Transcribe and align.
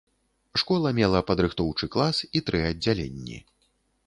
Школа 0.61 0.93
мела 0.99 1.21
падрыхтоўчы 1.29 1.89
клас 1.97 2.23
і 2.41 2.43
тры 2.49 2.63
аддзяленні. 2.71 3.37